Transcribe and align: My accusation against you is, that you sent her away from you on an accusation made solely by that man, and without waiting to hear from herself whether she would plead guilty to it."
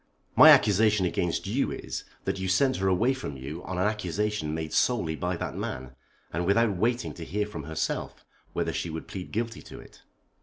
My 0.35 0.49
accusation 0.49 1.05
against 1.05 1.45
you 1.45 1.69
is, 1.71 2.05
that 2.25 2.39
you 2.39 2.47
sent 2.47 2.77
her 2.77 2.87
away 2.87 3.13
from 3.13 3.37
you 3.37 3.63
on 3.65 3.77
an 3.77 3.85
accusation 3.85 4.51
made 4.51 4.73
solely 4.73 5.15
by 5.15 5.37
that 5.37 5.55
man, 5.55 5.95
and 6.33 6.43
without 6.47 6.75
waiting 6.75 7.13
to 7.13 7.23
hear 7.23 7.45
from 7.45 7.65
herself 7.65 8.25
whether 8.53 8.73
she 8.73 8.89
would 8.89 9.07
plead 9.07 9.31
guilty 9.31 9.61
to 9.61 9.79
it." 9.79 10.01